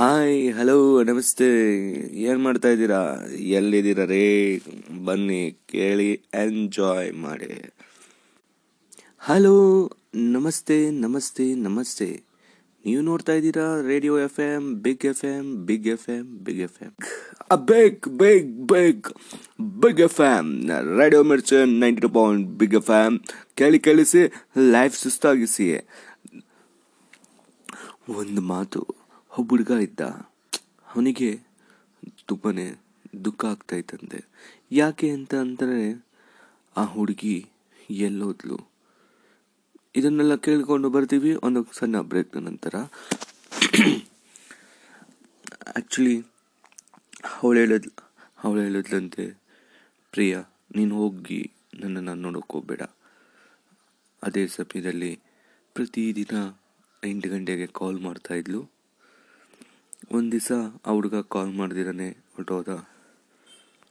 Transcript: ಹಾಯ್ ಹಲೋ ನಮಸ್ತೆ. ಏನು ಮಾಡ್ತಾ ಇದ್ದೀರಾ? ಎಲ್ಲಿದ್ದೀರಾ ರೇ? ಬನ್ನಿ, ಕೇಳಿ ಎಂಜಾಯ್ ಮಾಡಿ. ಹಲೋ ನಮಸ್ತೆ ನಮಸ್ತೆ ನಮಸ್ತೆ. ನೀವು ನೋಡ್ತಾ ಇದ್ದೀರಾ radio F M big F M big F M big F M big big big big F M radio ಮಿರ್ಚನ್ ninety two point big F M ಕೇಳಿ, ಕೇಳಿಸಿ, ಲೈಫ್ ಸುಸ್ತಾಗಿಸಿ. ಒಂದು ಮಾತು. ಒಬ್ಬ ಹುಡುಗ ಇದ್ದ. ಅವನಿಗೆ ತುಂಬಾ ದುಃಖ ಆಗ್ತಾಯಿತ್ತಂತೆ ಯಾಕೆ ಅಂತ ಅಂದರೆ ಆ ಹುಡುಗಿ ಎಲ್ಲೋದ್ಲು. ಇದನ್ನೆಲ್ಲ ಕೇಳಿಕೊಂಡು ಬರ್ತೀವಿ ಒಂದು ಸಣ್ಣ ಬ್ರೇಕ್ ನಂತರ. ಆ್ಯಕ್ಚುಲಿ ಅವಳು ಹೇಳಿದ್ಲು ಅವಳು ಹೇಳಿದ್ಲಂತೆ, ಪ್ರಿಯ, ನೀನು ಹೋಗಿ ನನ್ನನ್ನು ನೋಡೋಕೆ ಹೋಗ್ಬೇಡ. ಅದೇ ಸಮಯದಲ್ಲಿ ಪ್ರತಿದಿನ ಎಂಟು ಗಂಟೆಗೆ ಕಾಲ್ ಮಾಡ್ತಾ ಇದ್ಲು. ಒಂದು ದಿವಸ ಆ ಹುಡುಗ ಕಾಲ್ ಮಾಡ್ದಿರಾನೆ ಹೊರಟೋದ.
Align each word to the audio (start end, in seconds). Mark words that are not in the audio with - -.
ಹಾಯ್ 0.00 0.54
ಹಲೋ 0.56 1.02
ನಮಸ್ತೆ. 1.08 1.46
ಏನು 2.26 2.38
ಮಾಡ್ತಾ 2.44 2.68
ಇದ್ದೀರಾ? 2.68 3.00
ಎಲ್ಲಿದ್ದೀರಾ 3.56 4.04
ರೇ? 4.04 4.20
ಬನ್ನಿ, 5.06 5.40
ಕೇಳಿ 5.70 6.06
ಎಂಜಾಯ್ 6.34 7.10
ಮಾಡಿ. 7.24 7.48
ಹಲೋ 9.18 9.52
ನಮಸ್ತೆ 10.14 10.78
ನಮಸ್ತೆ 10.90 11.46
ನಮಸ್ತೆ. 11.66 12.08
ನೀವು 12.86 13.02
ನೋಡ್ತಾ 13.02 13.32
ಇದ್ದೀರಾ 13.32 13.66
radio 13.88 14.14
F 14.18 14.40
M 14.46 14.62
big 14.86 15.04
F 15.10 15.24
M 15.24 15.66
big 15.66 15.88
F 15.94 16.08
M 16.16 16.24
big 16.44 16.62
F 16.66 16.78
M 16.82 16.92
big 17.70 18.08
big 18.22 18.48
big 18.72 19.10
big 19.84 20.00
F 20.00 20.20
M 20.20 20.48
radio 21.00 21.22
ಮಿರ್ಚನ್ 21.32 21.74
ninety 21.80 22.00
two 22.00 22.08
point 22.08 22.48
big 22.62 22.78
F 22.80 22.90
M 23.02 23.20
ಕೇಳಿ, 23.54 23.80
ಕೇಳಿಸಿ, 23.88 24.24
ಲೈಫ್ 24.76 24.96
ಸುಸ್ತಾಗಿಸಿ. 24.98 25.68
ಒಂದು 28.08 28.40
ಮಾತು. 28.54 28.82
ಒಬ್ಬ 29.38 29.48
ಹುಡುಗ 29.50 29.70
ಇದ್ದ. 29.70 30.00
ಅವನಿಗೆ 30.94 31.30
ತುಂಬಾ 32.26 32.50
ದುಃಖ 33.24 33.44
ಆಗ್ತಾಯಿತ್ತಂತೆ 33.44 34.18
ಯಾಕೆ 34.72 35.10
ಅಂತ 35.10 35.34
ಅಂದರೆ 35.34 35.78
ಆ 36.76 36.84
ಹುಡುಗಿ 36.84 37.36
ಎಲ್ಲೋದ್ಲು. 37.90 38.58
ಇದನ್ನೆಲ್ಲ 39.96 40.34
ಕೇಳಿಕೊಂಡು 40.36 40.90
ಬರ್ತೀವಿ 40.90 41.30
ಒಂದು 41.46 41.60
ಸಣ್ಣ 41.72 42.00
ಬ್ರೇಕ್ 42.00 42.36
ನಂತರ. 42.36 42.74
ಆ್ಯಕ್ಚುಲಿ 45.74 46.16
ಅವಳು 47.40 47.58
ಹೇಳಿದ್ಲು 47.58 47.92
ಅವಳು 48.44 48.60
ಹೇಳಿದ್ಲಂತೆ, 48.60 49.24
ಪ್ರಿಯ, 50.12 50.34
ನೀನು 50.76 50.94
ಹೋಗಿ 50.96 51.40
ನನ್ನನ್ನು 51.74 52.14
ನೋಡೋಕೆ 52.14 52.52
ಹೋಗ್ಬೇಡ. 52.52 52.82
ಅದೇ 54.22 54.46
ಸಮಯದಲ್ಲಿ 54.46 55.12
ಪ್ರತಿದಿನ 55.76 56.36
ಎಂಟು 57.02 57.28
ಗಂಟೆಗೆ 57.30 57.66
ಕಾಲ್ 57.66 57.98
ಮಾಡ್ತಾ 58.00 58.34
ಇದ್ಲು. 58.34 58.60
ಒಂದು 60.10 60.30
ದಿವಸ 60.32 60.52
ಆ 60.86 60.92
ಹುಡುಗ 60.92 61.16
ಕಾಲ್ 61.32 61.52
ಮಾಡ್ದಿರಾನೆ 61.52 62.06
ಹೊರಟೋದ. 62.34 62.70